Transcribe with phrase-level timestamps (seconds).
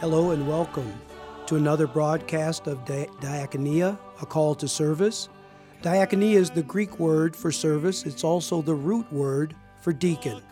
[0.00, 0.92] Hello and welcome
[1.46, 5.30] to another broadcast of Di- Diakonia, a call to service.
[5.80, 10.42] Diakonia is the Greek word for service, it's also the root word for deacon.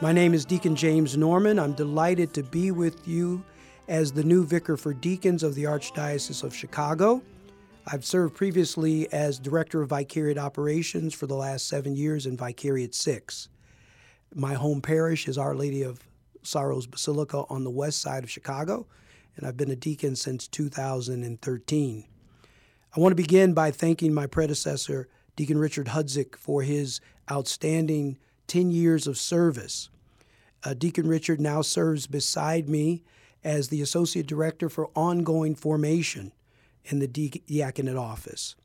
[0.00, 1.58] My name is Deacon James Norman.
[1.58, 3.44] I'm delighted to be with you
[3.86, 7.20] as the new vicar for deacons of the Archdiocese of Chicago.
[7.86, 12.94] I've served previously as Director of Vicariate Operations for the last seven years in Vicariate
[12.94, 13.50] 6.
[14.34, 16.00] My home parish is Our Lady of
[16.42, 18.86] Sorrows Basilica on the west side of Chicago,
[19.36, 22.04] and I've been a deacon since 2013.
[22.96, 28.18] I want to begin by thanking my predecessor, Deacon Richard Hudzik, for his outstanding
[28.48, 29.90] 10 years of service.
[30.64, 33.02] Uh, Deacon Richard now serves beside me
[33.44, 36.32] as the Associate Director for Ongoing Formation
[36.84, 38.56] in the Diaconate Office.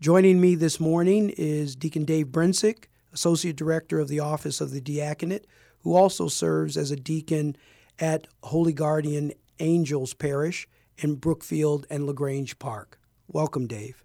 [0.00, 4.80] Joining me this morning is Deacon Dave Brensick, Associate Director of the Office of the
[4.80, 5.46] Diaconate,
[5.86, 7.54] who also serves as a deacon
[8.00, 10.66] at Holy Guardian Angels Parish
[10.98, 12.98] in Brookfield and LaGrange Park.
[13.28, 14.02] Welcome, Dave.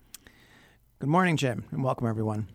[1.00, 2.47] Good morning, Jim, and welcome everyone.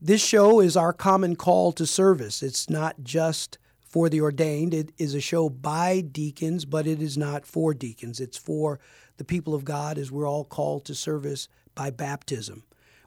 [0.00, 2.44] This show is our common call to service.
[2.44, 7.18] It's not just for the ordained, it is a show by deacons, but it is
[7.18, 8.20] not for deacons.
[8.20, 8.78] It's for
[9.16, 12.62] the people of God as we're all called to service by baptism.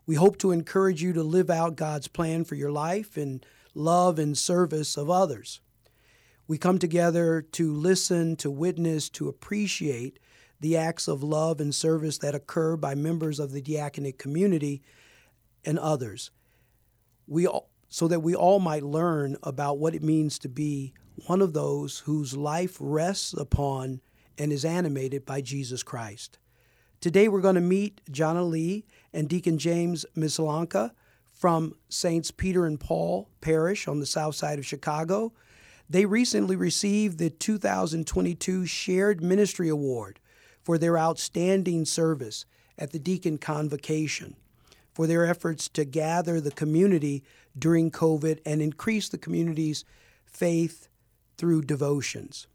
[0.06, 3.46] We hope to encourage you to live out God's plan for your life and
[3.78, 5.62] love and service of others.
[6.48, 10.20] We come together to listen, to witness, to appreciate
[10.60, 14.82] the acts of love and service that occur by members of the diaconate community
[15.64, 16.32] and others.
[17.28, 20.94] We all, so that we all might learn about what it means to be
[21.28, 24.02] one of those whose life rests upon
[24.38, 26.40] and is animated by Jesus Christ.
[27.00, 30.92] Today we're going to meet Jana Lee and Deacon James Mislanka
[31.38, 35.34] from Saints Peter and Paul Parish on the south side of Chicago.
[35.90, 40.20] They recently received the 2022 Shared Ministry Award
[40.64, 42.46] for their outstanding service
[42.78, 44.36] at the Deacon Convocation,
[44.94, 47.24] for their efforts to gather the community
[47.58, 49.86] during COVID and increase the community's
[50.26, 50.90] faith
[51.38, 52.48] through devotions.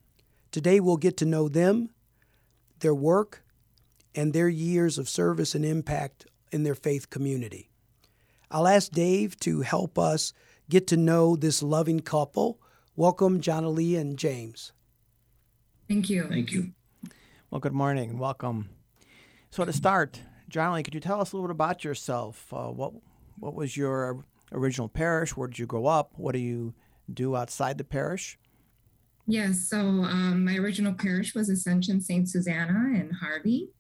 [0.51, 1.91] Today we'll get to know them,
[2.81, 3.45] their work,
[4.15, 7.72] and their years of service and impact in their faith community.
[8.53, 10.35] I'll ask Dave to help us
[10.69, 12.61] get to know this loving couple.
[12.95, 14.73] Welcome, Jana Lee and James.
[15.89, 16.27] Thank you.
[16.29, 16.73] Thank you.
[17.51, 18.69] Well, good morning and welcome.
[19.49, 20.21] So, to start,
[20.51, 22.53] Jana Lee, could you tell us a little bit about yourself?
[22.53, 22.93] Uh, what
[23.39, 25.35] what was your original parish?
[25.35, 26.13] Where did you grow up?
[26.17, 26.75] What do you
[27.13, 28.39] do outside the parish?
[29.27, 32.29] Yes, so um, my original parish was Ascension St.
[32.29, 33.71] Susanna in Harvey.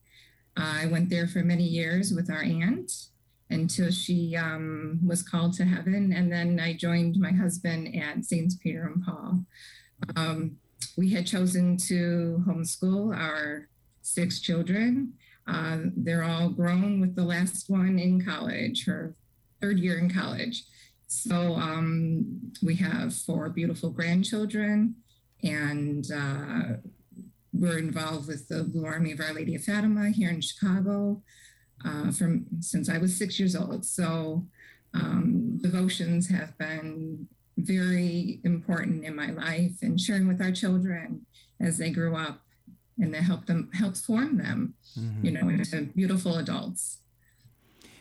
[0.56, 3.10] Uh, I went there for many years with our aunt
[3.52, 6.12] until she um, was called to heaven.
[6.12, 9.44] And then I joined my husband at Saints Peter and Paul.
[10.16, 10.56] Um,
[10.96, 13.68] we had chosen to homeschool our
[14.02, 15.14] six children.
[15.46, 19.14] Uh, they're all grown, with the last one in college, her
[19.60, 20.64] third year in college.
[21.06, 24.96] So um, we have four beautiful grandchildren,
[25.42, 26.62] and uh,
[27.52, 31.22] we're involved with the Blue Army of Our Lady of Fatima here in Chicago
[31.84, 33.84] uh, from since I was six years old.
[33.84, 34.46] So
[34.94, 41.26] um, devotions have been very important in my life and sharing with our children
[41.60, 42.40] as they grew up
[42.98, 45.26] and that helped them help form them, mm-hmm.
[45.26, 46.98] you know, into beautiful adults.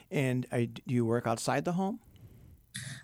[0.09, 1.99] And I, do you work outside the home?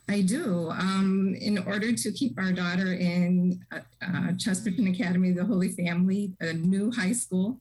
[0.10, 0.70] I do.
[0.70, 6.34] Um, in order to keep our daughter in uh, uh, Chesterton Academy, the Holy Family,
[6.40, 7.60] a new high school,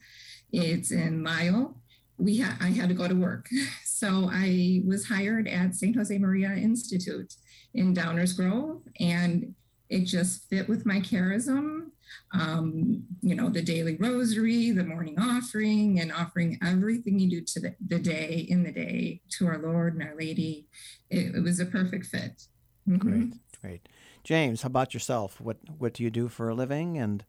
[0.53, 1.77] it's in Lisle
[2.19, 3.49] we had I had to go to work.
[3.97, 5.97] So I was hired at St.
[5.97, 7.33] Josemaria Institute
[7.73, 8.83] in Downers Grove.
[9.01, 9.55] And
[9.89, 11.91] it just fit with my charism.
[12.33, 17.61] Um, you know, the daily rosary, the morning offering, and offering everything you do to
[17.61, 20.67] the, the day in the day to our Lord and Our Lady.
[21.11, 22.43] It, it was a perfect fit.
[22.89, 22.97] Mm-hmm.
[22.99, 23.89] Great, great.
[24.25, 25.41] James, how about yourself?
[25.41, 27.25] What what do you do for a living, and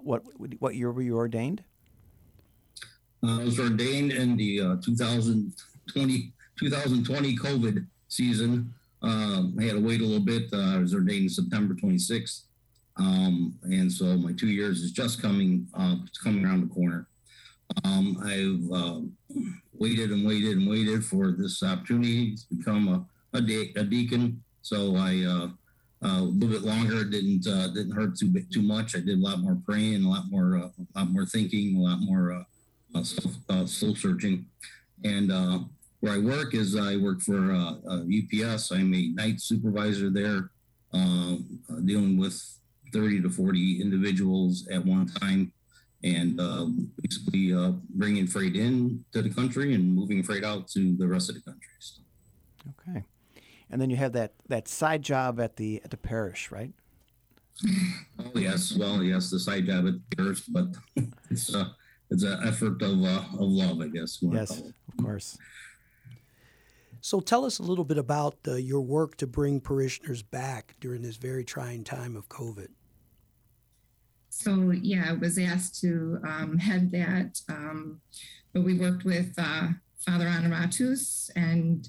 [0.00, 0.22] what
[0.58, 1.64] what year were you ordained?
[3.24, 8.72] Uh, I was ordained in the uh, 2020 2020 COVID season.
[9.02, 10.44] Um, I had to wait a little bit.
[10.52, 12.42] Uh, I was ordained September 26th.
[12.96, 17.06] Um, and so my two years is just coming, uh, coming around the corner.
[17.84, 19.00] Um, I've uh,
[19.72, 24.42] waited and waited and waited for this opportunity to become a, a, de- a deacon.
[24.62, 25.48] So I, uh,
[26.06, 28.94] uh, a little bit longer didn't uh, didn't hurt too too much.
[28.94, 31.80] I did a lot more praying, a lot more uh, a lot more thinking, a
[31.80, 32.44] lot more
[32.94, 33.04] uh,
[33.48, 34.46] uh, soul searching,
[35.04, 35.30] and
[36.04, 38.72] where I work is I work for uh, uh, UPS.
[38.72, 40.50] I'm a night supervisor there,
[40.92, 42.38] um, uh, dealing with
[42.92, 45.50] 30 to 40 individuals at one time,
[46.02, 50.94] and um, basically uh, bringing freight in to the country and moving freight out to
[50.98, 52.00] the rest of the countries.
[52.80, 53.02] Okay,
[53.70, 56.74] and then you have that that side job at the at the parish, right?
[58.18, 60.66] oh yes, well yes, the side job at the parish, but
[61.30, 61.70] it's uh,
[62.10, 64.18] it's an effort of uh, of love, I guess.
[64.20, 65.38] Yes, of course.
[67.00, 71.02] So tell us a little bit about uh, your work to bring parishioners back during
[71.02, 72.68] this very trying time of COVID.
[74.30, 78.00] So yeah, I was asked to um, head that, um,
[78.52, 79.68] but we worked with uh,
[79.98, 81.88] Father Honoratus, and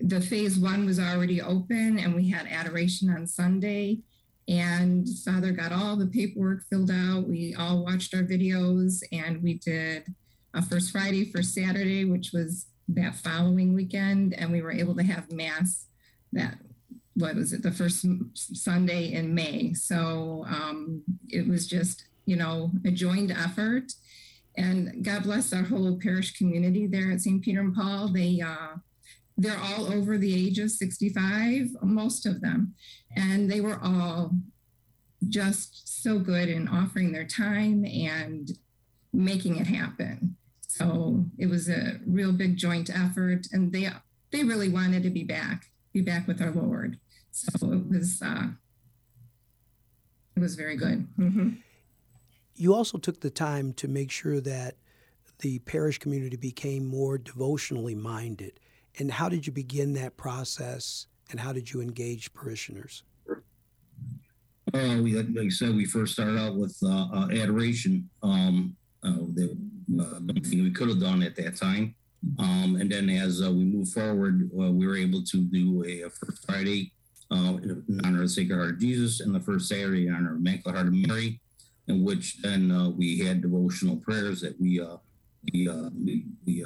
[0.00, 4.00] the phase one was already open, and we had adoration on Sunday.
[4.48, 7.26] And Father got all the paperwork filled out.
[7.26, 10.14] We all watched our videos, and we did
[10.52, 15.02] a First Friday, First Saturday, which was that following weekend, and we were able to
[15.02, 15.86] have mass
[16.32, 16.58] that
[17.14, 18.04] what was it the first
[18.34, 19.72] Sunday in May.
[19.72, 23.92] So um, it was just you know a joined effort,
[24.56, 27.42] and God bless our whole parish community there at St.
[27.42, 28.08] Peter and Paul.
[28.08, 28.76] They uh,
[29.36, 32.74] they're all over the age of 65, most of them,
[33.16, 34.32] and they were all
[35.28, 38.52] just so good in offering their time and
[39.12, 40.36] making it happen.
[40.68, 43.88] So it was a real big joint effort, and they
[44.32, 46.98] they really wanted to be back, be back with our Lord.
[47.30, 48.48] So it was uh,
[50.36, 51.06] it was very good.
[51.18, 51.50] Mm-hmm.
[52.56, 54.76] You also took the time to make sure that
[55.40, 58.58] the parish community became more devotionally minded.
[58.98, 61.06] And how did you begin that process?
[61.30, 63.02] And how did you engage parishioners?
[64.72, 68.08] Uh, we, like I said, we first started out with uh, uh, adoration.
[68.22, 69.56] Um, uh, the
[70.00, 70.20] uh,
[70.50, 71.94] we could have done at that time.
[72.38, 76.10] Um, and then as uh, we move forward, we were able to do a, a
[76.10, 76.92] first Friday
[77.30, 80.38] in honor of the Sacred Heart of Jesus and the first Saturday in honor of
[80.38, 81.40] Immaculate Heart of Mary,
[81.88, 84.80] in which then we had devotional prayers that we
[85.52, 86.64] we, we, we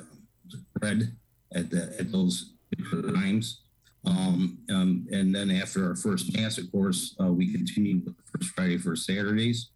[0.80, 1.16] read
[1.54, 2.54] at the, at those
[3.14, 3.62] times.
[4.04, 8.78] Um, um, and then after our first Mass, of course, we continued with first Friday,
[8.78, 9.70] first Saturdays.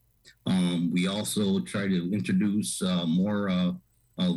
[0.47, 3.73] Um, we also try to introduce uh, more uh,
[4.19, 4.35] uh,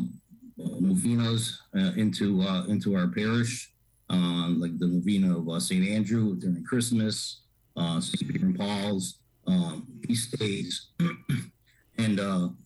[0.57, 3.71] novenas uh, into uh, into our parish,
[4.09, 5.87] um, like the novena of uh, St.
[5.87, 7.41] Andrew during Christmas,
[7.77, 8.31] St.
[8.31, 10.89] Peter and Paul's, um, feast days,
[11.97, 12.19] and,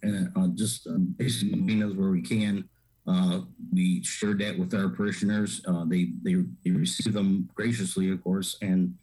[0.03, 2.67] and just basic novenas where we can.
[3.73, 5.61] We share that with our parishioners.
[5.87, 8.95] they, they they receive them graciously, of course, and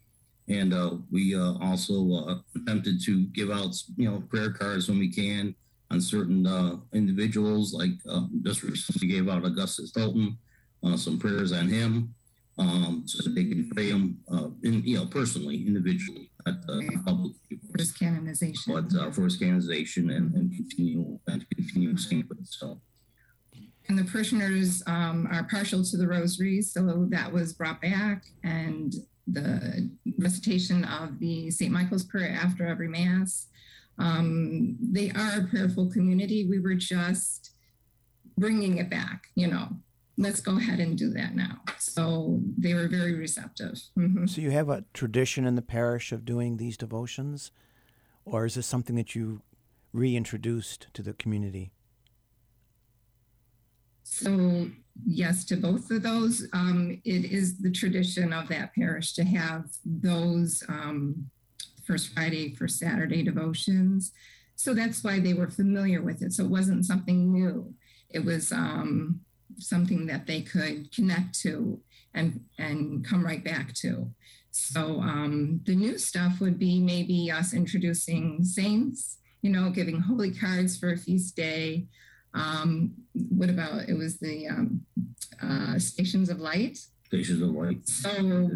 [0.49, 4.99] and uh, we uh, also uh, attempted to give out, you know, prayer cards when
[4.99, 5.55] we can
[5.91, 7.75] on certain uh, individuals.
[7.75, 10.37] Like uh, just recently gave out Augustus Tolton,
[10.85, 12.15] uh, some prayers on him,
[12.59, 14.19] um, so that they can pray them,
[14.63, 16.65] in, you know, personally, individually, not
[17.05, 17.59] publicly.
[17.73, 18.73] For his canonization.
[18.73, 22.47] But for his canonization and, and continue and continue sainthood.
[22.47, 22.81] So.
[23.89, 28.95] And the parishioners um, are partial to the rosaries, so that was brought back, and
[29.27, 31.73] the recitation of the St.
[31.73, 33.47] Michael's Prayer after every Mass.
[33.99, 36.47] Um, they are a prayerful community.
[36.47, 37.53] We were just
[38.39, 39.69] bringing it back, you know.
[40.19, 41.61] Let's go ahead and do that now.
[41.79, 43.81] So they were very receptive.
[43.99, 44.27] Mm-hmm.
[44.27, 47.51] So you have a tradition in the parish of doing these devotions,
[48.25, 49.43] or is this something that you
[49.93, 51.73] reintroduced to the community?
[54.09, 54.71] So
[55.05, 56.47] yes to both of those.
[56.53, 61.29] Um, it is the tradition of that parish to have those um,
[61.85, 64.13] First Friday, First Saturday devotions.
[64.55, 66.33] So that's why they were familiar with it.
[66.33, 67.75] So it wasn't something new.
[68.09, 69.21] It was um,
[69.59, 71.81] something that they could connect to
[72.15, 74.11] and and come right back to.
[74.53, 80.33] So um, the new stuff would be maybe us introducing saints, you know, giving holy
[80.33, 81.89] cards for a feast day.
[82.37, 84.85] Um, what about it was the um,
[85.43, 86.79] uh, stations of light?
[87.07, 87.89] Stations of light.
[87.89, 88.51] So,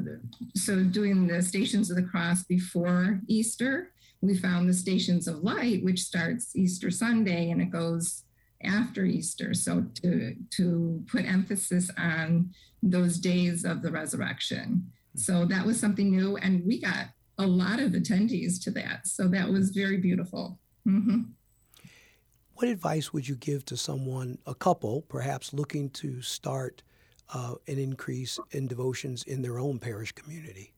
[0.54, 5.82] so doing the stations of the cross before Easter, we found the stations of light,
[5.82, 8.24] which starts Easter Sunday and it goes
[8.62, 9.54] after Easter.
[9.54, 12.50] So to to put emphasis on
[12.82, 14.90] those days of the resurrection.
[15.16, 17.06] So that was something new, and we got
[17.38, 19.06] a lot of attendees to that.
[19.06, 20.58] So that was very beautiful.
[20.86, 21.22] Mm-hmm.
[22.60, 26.82] What advice would you give to someone, a couple, perhaps looking to start
[27.32, 30.74] uh, an increase in devotions in their own parish community?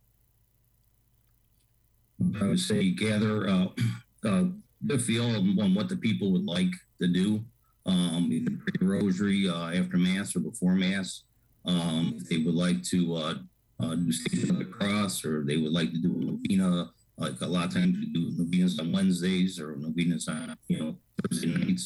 [2.40, 3.66] I would say gather uh,
[4.24, 4.44] uh,
[4.80, 6.70] the feel on what the people would like
[7.00, 7.44] to do.
[7.84, 11.24] Um, either pray rosary uh, after Mass or before Mass.
[11.64, 13.34] Um, if they would like to uh,
[13.80, 17.40] uh, do Station of the Cross or they would like to do a novena, like
[17.40, 20.96] a lot of times we do novenas on Wednesdays or novenas on, you know,
[21.30, 21.76] Thursday.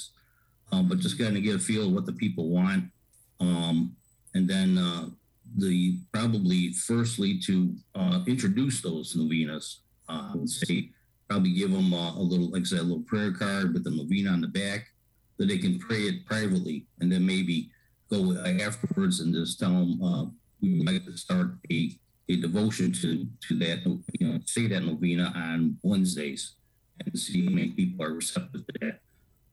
[0.72, 2.84] Um, but just kind of get a feel of what the people want.
[3.40, 3.94] Um,
[4.34, 5.10] and then uh,
[5.56, 9.80] the probably firstly to uh, introduce those novenas.
[10.08, 10.90] Uh, I would say
[11.28, 13.90] probably give them a, a little, like I said, a little prayer card with the
[13.90, 14.88] novena on the back
[15.38, 17.70] that they can pray it privately, and then maybe
[18.10, 20.24] go afterwards and just tell them uh,
[20.62, 21.90] we would like to start a,
[22.28, 23.84] a devotion to to that,
[24.18, 26.54] you know, say that novena on Wednesdays,
[27.04, 29.00] and see how many people are receptive to that.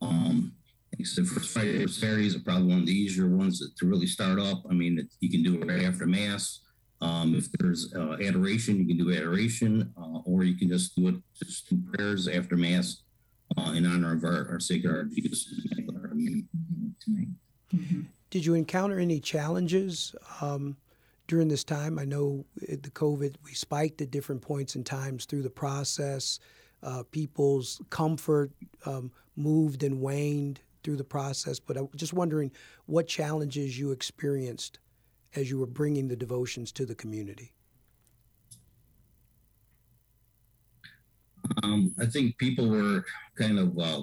[0.03, 0.53] Um,
[1.00, 4.39] except for Friday Saturdays are probably one of the easier ones to, to really start
[4.39, 4.63] up.
[4.69, 6.60] I mean, you can do it right after Mass.
[7.01, 11.10] Um, if there's uh, adoration, you can do adoration, uh, or you can just do
[11.10, 13.03] it just do prayers after Mass
[13.57, 15.53] uh, in honor of our, our sacred Jesus.
[17.75, 18.01] Mm-hmm.
[18.29, 20.77] Did you encounter any challenges um,
[21.27, 22.00] during this time?
[22.00, 26.39] I know the COVID, we spiked at different points and times through the process.
[26.84, 28.52] Uh, people's comfort
[28.86, 32.52] um, moved and waned through the process, but I'm just wondering
[32.88, 34.80] what challenges you experienced
[35.36, 37.54] as you were bringing the devotions to the community.
[41.63, 43.06] Um, I think people were
[43.38, 44.02] kind of uh,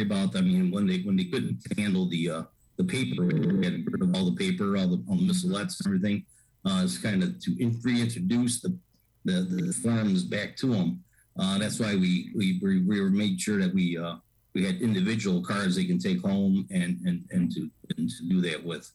[0.00, 0.36] about.
[0.36, 2.42] I mean, when they when they couldn't handle the uh,
[2.76, 5.86] the paper, we had rid of all the paper, all the, all the missalettes, and
[5.86, 6.24] everything.
[6.64, 8.76] Uh, it's kind of to reintroduce the,
[9.24, 11.02] the the forms back to them.
[11.38, 14.16] Uh, that's why we we we made sure that we uh,
[14.54, 18.40] we had individual cards they can take home and and and to and to do
[18.40, 18.90] that with.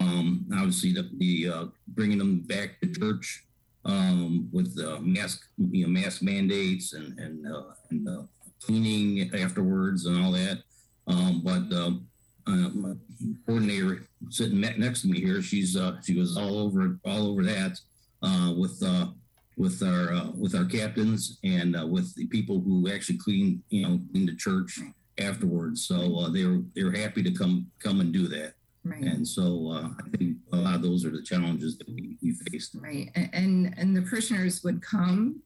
[0.00, 3.44] Um, obviously, the, the uh, bringing them back to church
[3.84, 8.22] um, with the mask, you know, mask mandates and and, uh, and uh,
[8.64, 10.62] cleaning afterwards and all that.
[11.06, 11.90] Um, but uh,
[12.46, 12.94] uh, my
[13.46, 17.78] coordinator sitting next to me here, she's uh, she was all over all over that
[18.22, 19.06] uh, with uh,
[19.56, 23.82] with our uh, with our captains and uh, with the people who actually clean you
[23.82, 24.80] know clean the church
[25.18, 25.86] afterwards.
[25.86, 28.54] So uh, they were they were happy to come come and do that.
[28.84, 29.02] Right.
[29.02, 32.32] And so uh, I think a lot of those are the challenges that we, we
[32.50, 32.76] faced.
[32.80, 33.10] Right.
[33.32, 35.40] And and the parishioners would come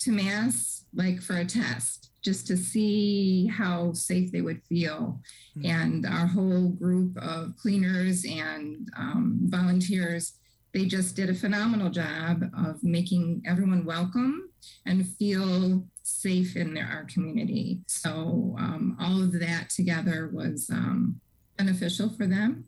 [0.00, 5.20] to mass like for a test just to see how safe they would feel.
[5.56, 5.66] Mm-hmm.
[5.66, 10.34] And our whole group of cleaners and um, volunteers,
[10.72, 14.50] they just did a phenomenal job of making everyone welcome
[14.86, 17.80] and feel safe in their, our community.
[17.86, 21.20] So um, all of that together was um,
[21.56, 22.64] beneficial for them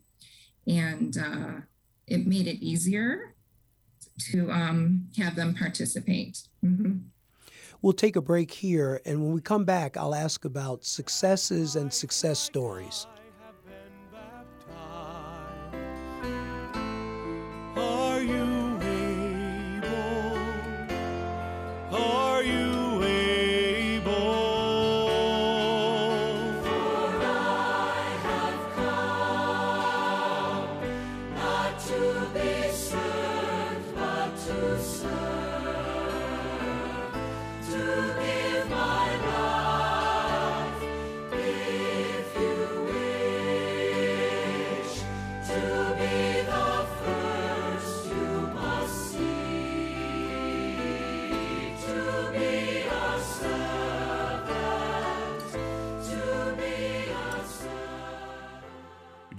[0.67, 1.61] and uh,
[2.07, 3.35] it made it easier
[4.31, 6.41] to um, have them participate.
[6.63, 6.97] Mm-hmm.
[7.81, 11.91] We'll take a break here, and when we come back, I'll ask about successes and
[11.91, 13.07] success stories.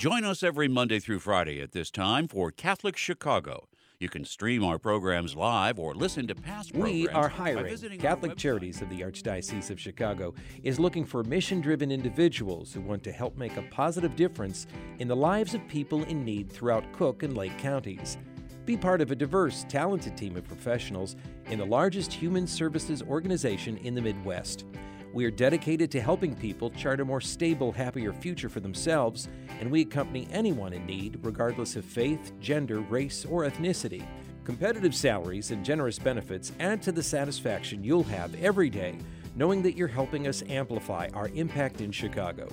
[0.03, 3.69] Join us every Monday through Friday at this time for Catholic Chicago.
[4.01, 6.93] You can stream our programs live or listen to past programs.
[6.93, 8.01] We are hiring.
[8.01, 13.05] Catholic Charities of the Archdiocese of Chicago is looking for mission driven individuals who want
[13.05, 14.67] to help make a positive difference
[14.99, 18.19] in the lives of people in need throughout Cook and Lake counties.
[18.65, 21.15] Be part of a diverse, talented team of professionals
[21.47, 24.65] in the largest human services organization in the Midwest.
[25.13, 29.29] We are dedicated to helping people chart a more stable, happier future for themselves,
[29.61, 34.05] and we accompany anyone in need, regardless of faith, gender, race, or ethnicity.
[34.45, 38.99] Competitive salaries and generous benefits add to the satisfaction you'll have every day
[39.35, 42.49] knowing that you're helping us amplify our impact in Chicago.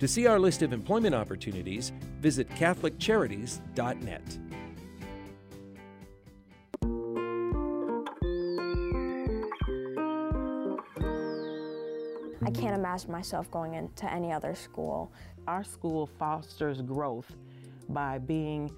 [0.00, 4.38] To see our list of employment opportunities, visit CatholicCharities.net.
[12.44, 15.10] I can't imagine myself going into any other school.
[15.46, 17.34] Our school fosters growth
[17.88, 18.70] by being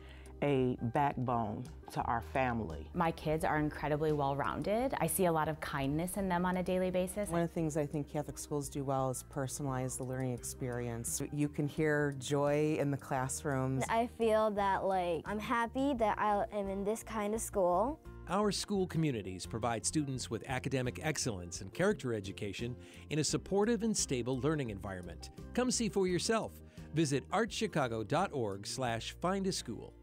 [0.42, 2.88] a backbone to our family.
[2.94, 4.94] My kids are incredibly well rounded.
[5.00, 7.28] I see a lot of kindness in them on a daily basis.
[7.28, 11.20] One of the things I think Catholic schools do well is personalize the learning experience.
[11.32, 13.84] You can hear joy in the classrooms.
[13.88, 17.98] I feel that like I'm happy that I am in this kind of school.
[18.28, 22.74] Our school communities provide students with academic excellence and character education
[23.10, 25.30] in a supportive and stable learning environment.
[25.54, 26.50] Come see for yourself.
[26.92, 29.94] Visit archchicago.org slash find a school.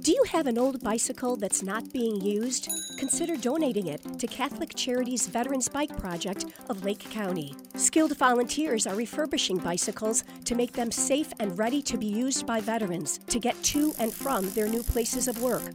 [0.00, 2.68] Do you have an old bicycle that's not being used?
[2.98, 7.54] Consider donating it to Catholic Charities Veterans Bike Project of Lake County.
[7.76, 12.60] Skilled volunteers are refurbishing bicycles to make them safe and ready to be used by
[12.60, 15.72] veterans to get to and from their new places of work.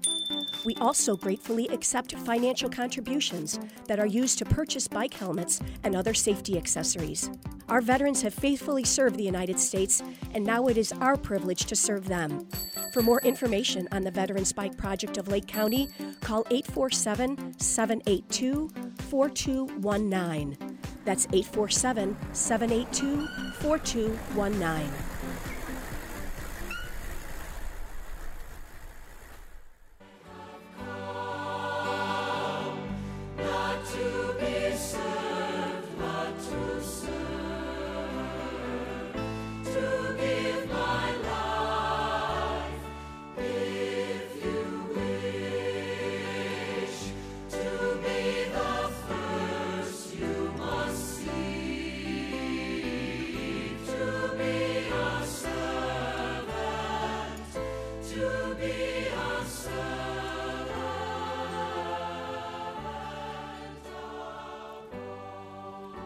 [0.65, 6.13] We also gratefully accept financial contributions that are used to purchase bike helmets and other
[6.13, 7.29] safety accessories.
[7.69, 11.75] Our veterans have faithfully served the United States, and now it is our privilege to
[11.75, 12.47] serve them.
[12.93, 15.87] For more information on the Veterans Bike Project of Lake County,
[16.21, 18.69] call 847 782
[19.09, 20.57] 4219.
[21.05, 23.27] That's 847 782
[23.59, 25.18] 4219.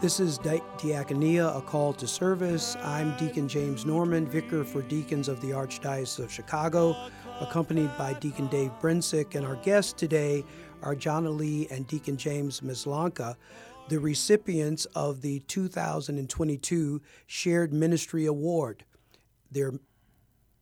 [0.03, 2.75] This is Diaconia, a call to service.
[2.83, 6.93] I'm Deacon James Norman, vicar for Deacons of the Archdiocese of Chicago,
[7.39, 10.43] accompanied by Deacon Dave Brinsick, and our guests today
[10.81, 13.37] are Jana Lee and Deacon James Mislanka,
[13.87, 18.83] the recipients of the 2022 Shared Ministry Award.
[19.53, 19.63] They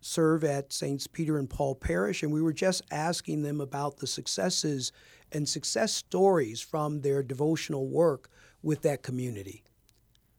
[0.01, 4.05] serve at Saints Peter and Paul Parish, and we were just asking them about the
[4.05, 4.91] successes
[5.31, 8.29] and success stories from their devotional work
[8.63, 9.63] with that community.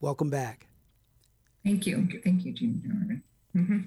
[0.01, 0.67] Welcome back.
[1.65, 2.09] Thank you.
[2.25, 3.23] Thank you, Jim
[3.57, 3.79] mm-hmm.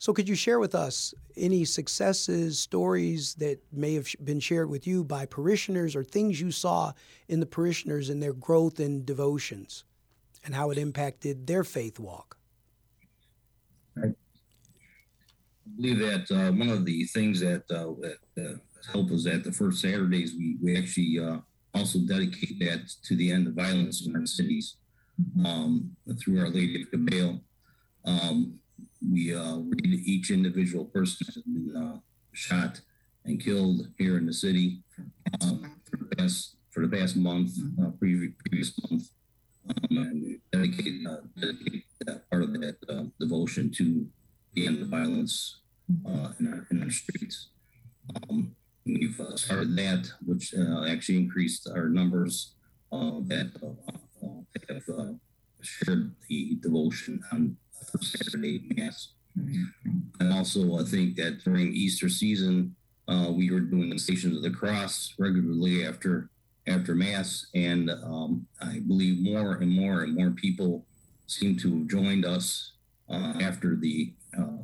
[0.00, 4.86] So, could you share with us any successes, stories that may have been shared with
[4.86, 6.92] you by parishioners or things you saw
[7.26, 9.82] in the parishioners and their growth in devotions
[10.44, 12.36] and how it impacted their faith walk?
[13.96, 14.14] I
[15.76, 18.58] believe that uh, one of the things that, uh, that uh,
[18.92, 21.38] helped us at the first Saturdays, we, we actually uh,
[21.74, 24.76] also dedicate that to the end of violence in our cities
[25.44, 27.40] um, through Our Lady of Kibeho.
[28.04, 28.58] Um,
[29.00, 31.98] we uh, read each individual person has been uh,
[32.32, 32.80] shot
[33.24, 34.82] and killed here in the city
[35.40, 35.54] uh,
[35.84, 37.50] for, the past, for the past month,
[37.82, 39.10] uh, previous, previous month.
[39.68, 44.06] Um, and we dedicate, uh, dedicate that part of that uh, devotion to
[44.54, 47.48] the end of violence in, our, in our streets.
[48.30, 48.56] Um,
[48.88, 52.54] we've uh, started that, which uh, actually increased our numbers
[52.92, 53.52] uh, that
[54.68, 55.16] have
[55.60, 57.56] shared the devotion on
[58.00, 59.12] Saturday Mass.
[59.38, 59.98] Mm-hmm.
[60.20, 62.74] And also, I think that during Easter season,
[63.06, 66.30] uh, we were doing the Stations of the Cross regularly after
[66.66, 70.84] after Mass, and um, I believe more and more and more people
[71.26, 72.72] seem to have joined us
[73.08, 74.58] uh, after the uh,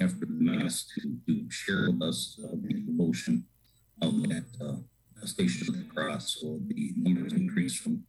[0.00, 3.44] after the Mass to, to share with us the devotion
[4.02, 6.38] of that uh, station of the cross.
[6.40, 8.04] So the numbers increased from,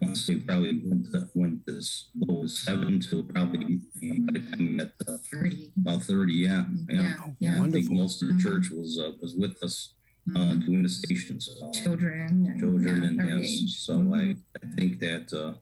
[0.00, 4.32] I want to say, probably went, to, went as low as seven to probably by
[4.32, 5.72] the time we got uh, 30.
[5.80, 6.32] about 30.
[6.32, 6.64] Yeah.
[6.88, 7.02] Yeah.
[7.02, 7.62] yeah, yeah.
[7.62, 9.94] I think most of the church was uh, was with us.
[10.36, 10.60] Uh, mm-hmm.
[10.60, 13.48] doing the stations, uh, children, and, children, and yes.
[13.48, 13.78] Age.
[13.78, 14.12] So mm-hmm.
[14.12, 15.54] I, I think that uh,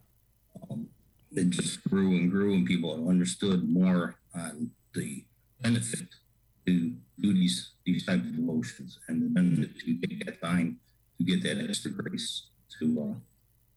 [0.69, 0.89] um,
[1.31, 5.25] it just grew and grew, and people understood more on the
[5.61, 6.09] benefit
[6.67, 10.79] to do these these type of devotions, and then to take that time
[11.19, 12.49] to get that extra grace
[12.79, 13.15] to uh,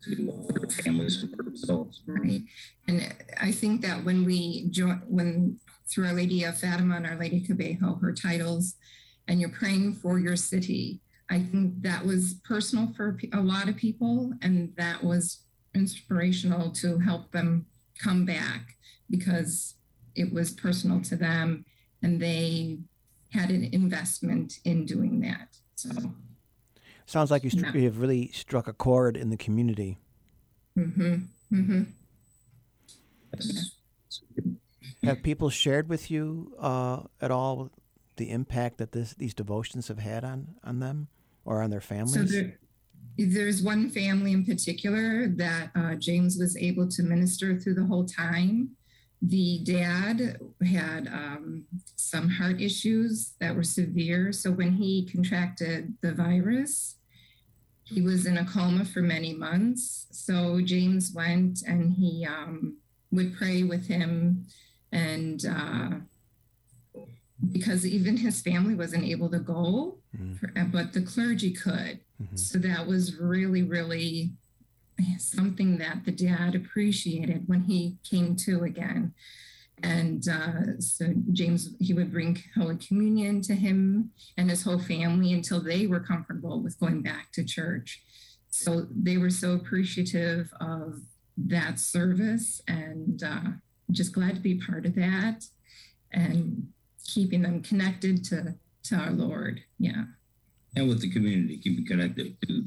[0.04, 2.02] to uh, families and for themselves.
[2.06, 2.42] Right,
[2.88, 7.16] and I think that when we join, when through Our Lady of Fatima and Our
[7.16, 8.76] Lady Kibeho, her titles,
[9.28, 13.76] and you're praying for your city, I think that was personal for a lot of
[13.76, 15.42] people, and that was
[15.76, 17.66] inspirational to help them
[17.98, 18.76] come back
[19.10, 19.76] because
[20.16, 21.66] it was personal to them
[22.02, 22.80] and they
[23.32, 25.58] had an investment in doing that.
[25.76, 25.90] So
[27.06, 29.98] sounds like you, st- you have really struck a chord in the community.
[30.78, 31.16] Mm-hmm.
[31.54, 31.84] Mm-hmm.
[35.04, 37.72] Have people shared with you uh, at all
[38.18, 41.08] the impact that this these devotions have had on on them
[41.46, 42.16] or on their families?
[42.16, 42.60] So there,
[43.18, 48.06] there's one family in particular that uh, James was able to minister through the whole
[48.06, 48.72] time.
[49.22, 54.32] The dad had um, some heart issues that were severe.
[54.32, 56.96] So when he contracted the virus,
[57.84, 60.08] he was in a coma for many months.
[60.12, 62.78] So James went and he um,
[63.12, 64.46] would pray with him.
[64.92, 65.90] And uh,
[67.52, 70.36] because even his family wasn't able to go, mm-hmm.
[70.36, 72.00] for, but the clergy could.
[72.22, 72.36] Mm-hmm.
[72.36, 74.32] So that was really, really
[75.18, 79.14] something that the dad appreciated when he came to again.
[79.82, 85.34] And uh, so James, he would bring Holy Communion to him and his whole family
[85.34, 88.02] until they were comfortable with going back to church.
[88.50, 91.00] So they were so appreciative of
[91.38, 93.52] that service and uh,
[93.92, 95.46] just glad to be part of that
[96.12, 96.68] and
[97.06, 99.62] keeping them connected to, to our Lord.
[99.78, 100.06] Yeah.
[100.76, 102.64] And with the community, keeping connected to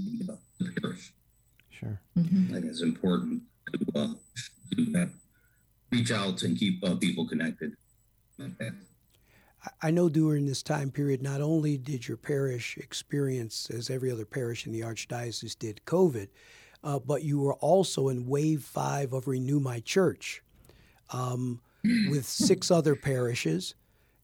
[0.61, 1.12] the, parish.
[1.83, 2.01] Sure.
[2.16, 2.51] Mm-hmm.
[2.51, 3.42] I think it's important
[3.73, 4.09] to, uh,
[4.77, 5.11] to
[5.90, 7.77] reach out and keep uh, people connected
[8.38, 8.73] like.
[9.81, 14.25] I know during this time period, not only did your parish experience, as every other
[14.25, 16.29] parish in the Archdiocese did, COVID,
[16.83, 20.42] uh, but you were also in wave five of Renew My Church
[21.12, 21.61] um,
[22.11, 23.75] with six other parishes.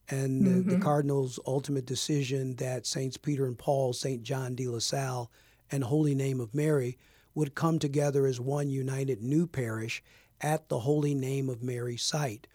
[0.09, 0.69] And mm-hmm.
[0.69, 4.23] the, the Cardinal's ultimate decision that Saints Peter and Paul, St.
[4.23, 5.31] John de La Salle,
[5.71, 6.97] and Holy Name of Mary
[7.35, 10.03] would come together as one united new parish
[10.41, 12.47] at the Holy Name of Mary site.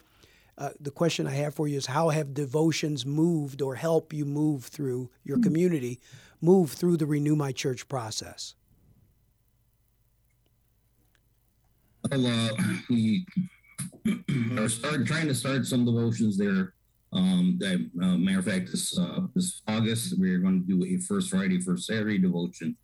[0.57, 4.25] Uh, the question I have for you is how have devotions moved or help you
[4.25, 5.99] move through your community,
[6.39, 8.55] move through the Renew My Church process?
[12.09, 12.49] Well, uh,
[12.89, 13.25] we
[14.57, 16.74] are start, trying to start some devotions there.
[17.15, 20.99] Um, that, uh, matter of fact, this uh, this August we're going to do a
[20.99, 22.75] First Friday, First Saturday devotion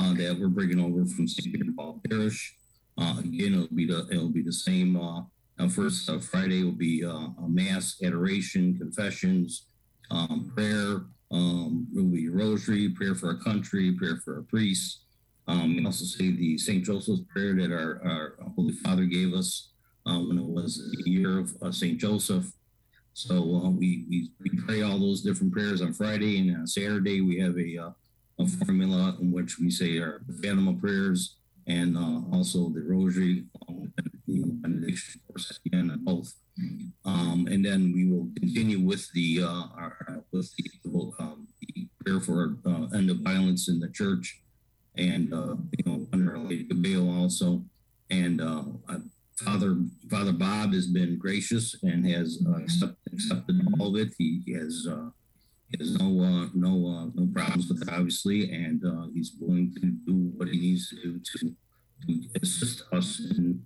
[0.00, 1.52] uh, that we're bringing over from St.
[1.52, 2.56] Peter Paul Parish.
[2.96, 4.96] Uh, again, it'll be the it'll be the same.
[4.96, 5.20] Uh,
[5.58, 9.66] uh first uh, Friday will be uh, a mass, adoration, confessions,
[10.10, 11.02] um, prayer.
[11.30, 15.00] Um, will be rosary, prayer for our country, prayer for our priests.
[15.48, 16.84] Um, we also say the St.
[16.84, 19.70] Joseph's prayer that our, our Holy Father gave us
[20.04, 21.98] when it was the year of St.
[21.98, 22.46] Joseph.
[23.16, 23.40] So
[23.78, 27.56] we, we, we pray all those different prayers on Friday, and on Saturday we have
[27.56, 27.94] a,
[28.38, 33.90] a formula in which we say our Fatima prayers and uh, also the rosary, um,
[34.26, 36.34] the benediction, course, again, and both.
[37.06, 42.20] Um, and then we will continue with the uh, our, with the, um, the prayer
[42.20, 44.42] for uh, end of violence in the church,
[44.94, 47.64] and uh, you know under Lady Kibeho also,
[48.10, 48.62] and uh,
[49.36, 49.76] Father
[50.10, 54.12] Father Bob has been gracious and has uh, accepted, accepted all of it.
[54.18, 55.10] He, he has uh,
[55.70, 59.72] he has no uh, no uh, no problems with it, obviously, and uh, he's willing
[59.74, 61.38] to do what he needs to do to,
[62.06, 63.62] to assist us in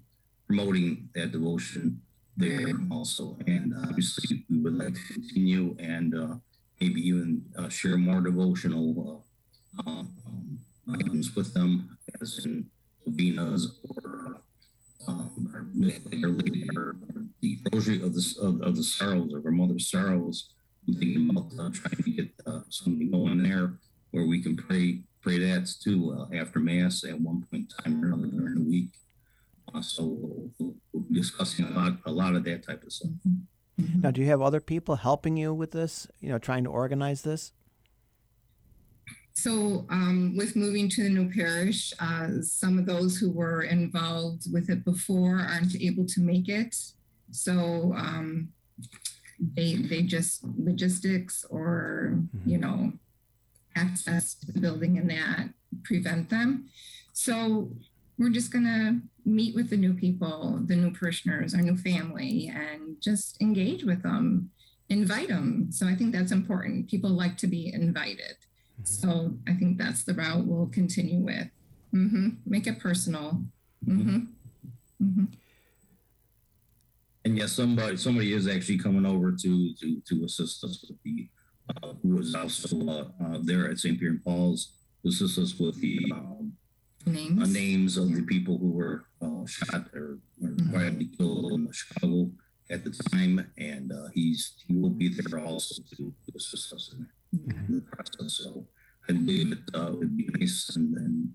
[0.46, 2.00] promoting that devotion
[2.36, 3.36] there also.
[3.46, 6.34] And obviously, we would like to continue and uh,
[6.80, 9.24] maybe even uh, share more devotional
[9.86, 10.58] uh, um,
[10.92, 12.66] items with them, as in
[13.06, 14.40] novenas or
[15.08, 15.50] um,
[16.76, 16.96] or,
[17.40, 20.50] the rosary of the of, of the sorrows of our mother's sorrows
[20.88, 23.74] I'm thinking about uh, trying to get uh, something going there
[24.11, 28.05] where we can pray pray that too uh, after mass at one point in time
[28.05, 28.88] earlier during the week.
[29.74, 33.11] Uh, so we'll, we'll, be discussing a lot a lot of that type of stuff.
[33.81, 34.00] Mm-hmm.
[34.00, 36.09] Now, do you have other people helping you with this?
[36.20, 37.53] You know, trying to organize this.
[39.33, 44.53] So, um, with moving to the new parish, uh, some of those who were involved
[44.53, 46.76] with it before aren't able to make it.
[47.30, 48.48] So, um,
[49.56, 52.60] they they just logistics or you mm-hmm.
[52.60, 52.92] know
[53.74, 55.48] access to the building and that
[55.82, 56.68] prevent them
[57.14, 57.70] so
[58.18, 62.52] we're just going to meet with the new people the new parishioners our new family
[62.54, 64.50] and just engage with them
[64.90, 65.68] invite them.
[65.70, 66.90] So I think that's important.
[66.90, 68.36] People like to be invited.
[68.82, 68.84] Mm-hmm.
[68.84, 71.48] So I think that's the route we'll continue with.
[71.94, 72.28] Mm-hmm.
[72.44, 73.42] Make it personal.
[73.86, 75.24] Mm-hmm.
[77.24, 81.28] And yes, somebody somebody is actually coming over to to to assist us with the
[81.83, 83.98] uh, who was also uh, uh, there at St.
[83.98, 86.52] Peter and Paul's to assist us with the um,
[87.06, 87.42] names.
[87.42, 91.02] Uh, names of the people who were uh, shot or, or mm-hmm.
[91.16, 92.30] killed in Chicago
[92.70, 96.94] at the time, and uh, he's he will be there also to, to assist us
[96.94, 97.06] in,
[97.38, 97.74] mm-hmm.
[97.74, 98.40] the process.
[98.42, 98.66] So
[99.09, 101.33] I believe it uh, would be nice and, and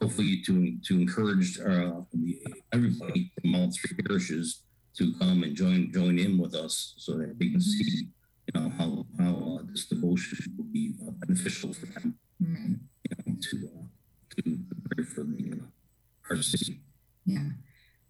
[0.00, 2.00] hopefully to to encourage uh,
[2.72, 4.62] everybody from all three parishes
[4.96, 7.60] to come and join join in with us so that they can mm-hmm.
[7.60, 8.08] see
[8.46, 12.74] you know how how uh, this devotion will be uh, beneficial for them mm-hmm.
[13.04, 13.86] you know, to uh,
[14.36, 15.66] to pray for the uh,
[16.30, 16.80] our city.
[17.24, 17.50] Yeah.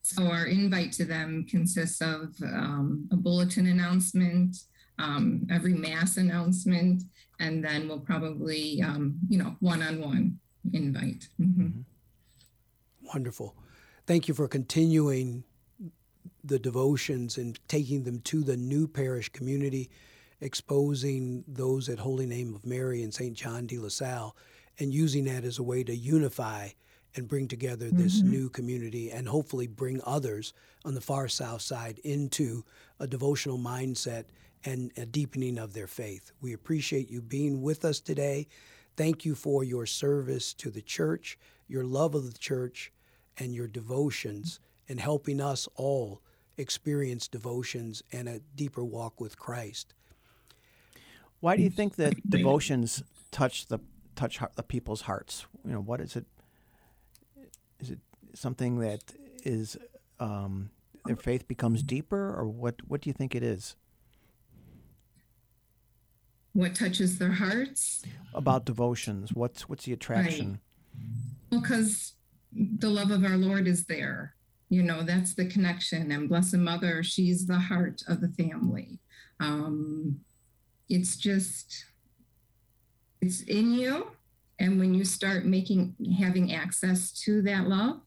[0.02, 4.56] So our invite to them consists of um, a bulletin announcement,
[4.98, 7.02] um, every mass announcement,
[7.40, 10.38] and then we'll probably, um, you know, one-on-one
[10.72, 11.28] invite.
[11.40, 11.80] Mm-hmm.
[13.02, 13.56] Wonderful.
[14.06, 15.42] Thank you for continuing
[16.46, 19.90] the devotions and taking them to the new parish community,
[20.40, 23.34] exposing those at Holy Name of Mary and St.
[23.34, 24.36] John de La Salle,
[24.78, 26.68] and using that as a way to unify
[27.14, 28.30] and bring together this mm-hmm.
[28.30, 30.52] new community and hopefully bring others
[30.84, 32.64] on the far south side into
[33.00, 34.24] a devotional mindset
[34.64, 36.32] and a deepening of their faith.
[36.40, 38.48] We appreciate you being with us today.
[38.96, 42.92] Thank you for your service to the church, your love of the church,
[43.38, 46.20] and your devotions, and helping us all
[46.58, 49.94] experience devotions and a deeper walk with Christ.
[51.40, 53.78] Why do you think that devotions touch the
[54.14, 55.46] touch the people's hearts?
[55.64, 56.26] You know, what is it
[57.78, 57.98] is it
[58.34, 59.00] something that
[59.44, 59.76] is
[60.18, 60.70] um,
[61.04, 62.76] their faith becomes deeper, or what?
[62.86, 63.76] What do you think it is?
[66.52, 68.02] What touches their hearts?
[68.32, 69.34] About devotions.
[69.34, 70.50] What's what's the attraction?
[70.50, 70.60] Right.
[71.52, 72.14] Well, because
[72.52, 74.35] the love of our Lord is there.
[74.68, 76.10] You know, that's the connection.
[76.10, 78.98] And Blessed Mother, she's the heart of the family.
[79.40, 80.20] Um,
[80.88, 81.84] it's just,
[83.20, 84.08] it's in you
[84.58, 88.00] and when you start making, having access to that love,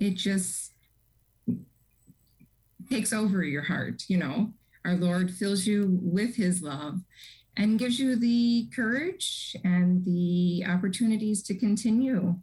[0.00, 0.72] it just
[2.90, 4.04] takes over your heart.
[4.08, 4.52] You know,
[4.84, 7.00] our Lord fills you with his love
[7.56, 12.36] and gives you the courage and the opportunities to continue.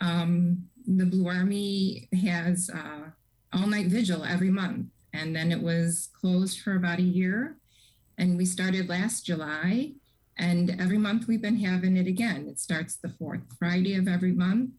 [0.00, 3.10] Um, the Blue Army has uh,
[3.52, 7.56] all night vigil every month, and then it was closed for about a year.
[8.18, 9.92] And we started last July,
[10.38, 12.46] and every month we've been having it again.
[12.48, 14.70] It starts the fourth Friday of every month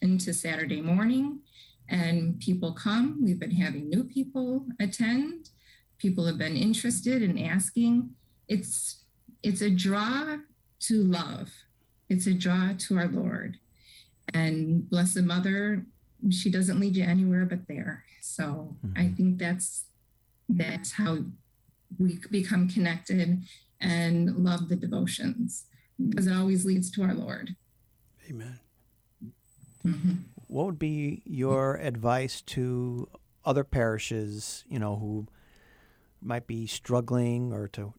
[0.00, 1.40] into Saturday morning.
[1.88, 3.20] And people come.
[3.22, 5.50] We've been having new people attend.
[5.98, 8.10] People have been interested in asking.
[8.48, 9.04] It's
[9.42, 10.38] it's a draw
[10.80, 11.50] to love.
[12.08, 13.58] It's a draw to our Lord.
[14.34, 15.84] And Blessed Mother,
[16.30, 18.04] she doesn't lead you anywhere but there.
[18.20, 18.98] So mm-hmm.
[18.98, 19.84] I think that's
[20.48, 21.18] that's how
[21.98, 23.42] we become connected
[23.80, 25.64] and love the devotions
[26.08, 27.56] because it always leads to our Lord.
[28.28, 28.60] Amen.
[29.84, 30.12] Mm-hmm.
[30.46, 33.08] What would be your advice to
[33.44, 35.26] other parishes, you know, who
[36.20, 37.92] might be struggling or to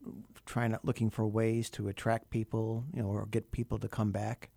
[0.46, 4.12] trying to looking for ways to attract people, you know, or get people to come
[4.12, 4.50] back?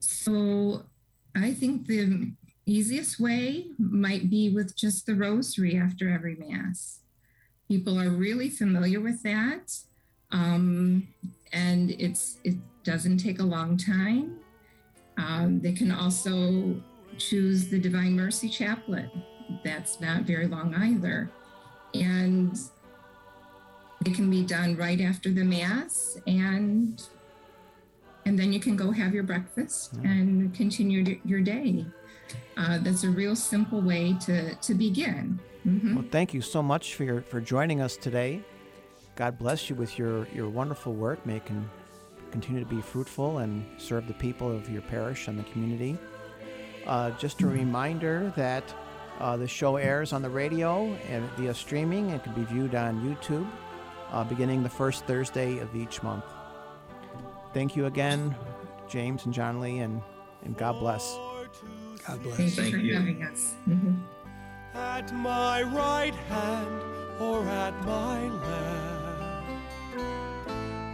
[0.00, 0.84] So,
[1.36, 2.32] I think the
[2.66, 7.00] easiest way might be with just the rosary after every mass.
[7.68, 9.78] People are really familiar with that.
[10.32, 11.08] Um,
[11.52, 14.38] and it's it doesn't take a long time.
[15.16, 16.80] Um, they can also
[17.18, 19.10] choose the Divine Mercy Chaplet.
[19.64, 21.30] That's not very long either.
[21.94, 22.58] And
[24.06, 27.02] it can be done right after the Mass and
[28.26, 30.04] and then you can go have your breakfast mm.
[30.04, 31.84] and continue your day.
[32.56, 35.38] Uh, that's a real simple way to, to begin.
[35.66, 35.94] Mm-hmm.
[35.96, 38.42] Well, thank you so much for your, for joining us today.
[39.16, 41.24] God bless you with your, your wonderful work.
[41.26, 41.68] May it can
[42.30, 45.98] continue to be fruitful and serve the people of your parish and the community.
[46.86, 48.64] Uh, just a reminder that
[49.18, 53.00] uh, the show airs on the radio and via streaming and can be viewed on
[53.00, 53.46] YouTube
[54.12, 56.24] uh, beginning the first Thursday of each month.
[57.52, 58.34] Thank you again,
[58.88, 60.00] James and Jana Lee, and,
[60.44, 61.16] and God bless.
[62.06, 62.36] God bless.
[62.36, 63.54] Thank, Thank you for having us.
[63.68, 64.00] Mm-hmm
[64.74, 66.82] at my right hand
[67.20, 69.48] or at my left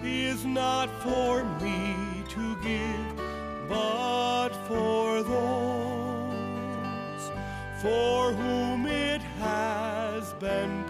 [0.05, 1.95] is not for me
[2.29, 3.17] to give,
[3.69, 6.11] but for those
[7.83, 10.85] for whom it has been